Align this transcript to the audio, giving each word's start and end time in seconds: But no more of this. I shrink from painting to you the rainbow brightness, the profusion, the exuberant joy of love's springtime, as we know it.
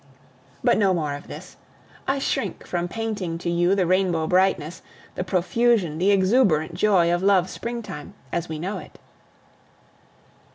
But 0.63 0.79
no 0.79 0.95
more 0.95 1.13
of 1.13 1.27
this. 1.27 1.57
I 2.07 2.17
shrink 2.17 2.65
from 2.65 2.87
painting 2.87 3.37
to 3.37 3.51
you 3.51 3.75
the 3.75 3.85
rainbow 3.85 4.25
brightness, 4.25 4.81
the 5.13 5.23
profusion, 5.23 5.99
the 5.99 6.09
exuberant 6.09 6.73
joy 6.73 7.13
of 7.13 7.21
love's 7.21 7.51
springtime, 7.51 8.15
as 8.31 8.49
we 8.49 8.57
know 8.57 8.79
it. 8.79 8.97